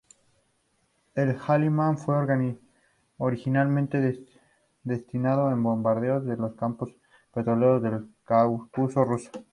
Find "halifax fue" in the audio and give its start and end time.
1.47-2.17